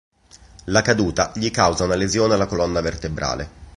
[0.63, 3.49] La caduta gli causa una lesione alla colonna vertebrale.